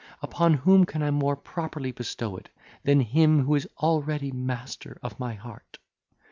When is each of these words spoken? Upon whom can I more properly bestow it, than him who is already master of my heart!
Upon 0.23 0.55
whom 0.55 0.83
can 0.87 1.03
I 1.03 1.11
more 1.11 1.35
properly 1.35 1.91
bestow 1.91 2.35
it, 2.35 2.49
than 2.81 3.01
him 3.01 3.43
who 3.43 3.53
is 3.53 3.67
already 3.77 4.31
master 4.31 4.97
of 5.03 5.19
my 5.19 5.35
heart! 5.35 5.77